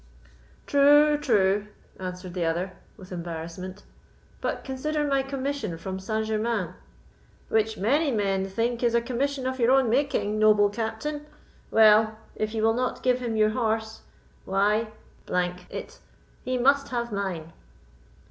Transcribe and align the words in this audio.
"True, 0.65 1.15
true," 1.19 1.67
answered 1.99 2.33
the 2.33 2.43
other, 2.43 2.73
with 2.97 3.11
embarrassment; 3.11 3.83
"but 4.41 4.63
consider 4.63 5.05
my 5.05 5.21
commission 5.21 5.77
from 5.77 5.99
Saint 5.99 6.25
Germains." 6.25 6.71
"Which 7.49 7.77
many 7.77 8.09
men 8.09 8.47
think 8.49 8.81
is 8.81 8.95
a 8.95 9.01
commission 9.03 9.45
of 9.45 9.59
your 9.59 9.69
own 9.73 9.91
making, 9.91 10.39
noble 10.39 10.71
Captain. 10.71 11.27
Well, 11.69 12.17
if 12.35 12.55
you 12.55 12.63
will 12.63 12.73
not 12.73 13.03
give 13.03 13.19
him 13.19 13.35
your 13.35 13.51
horse, 13.51 14.01
why, 14.43 14.87
d——n 15.27 15.59
it, 15.69 15.99
he 16.43 16.57
must 16.57 16.87
have 16.87 17.11
mine." 17.11 17.53